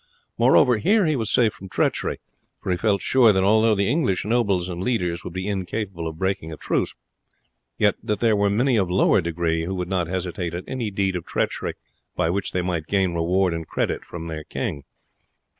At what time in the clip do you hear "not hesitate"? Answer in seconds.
9.89-10.55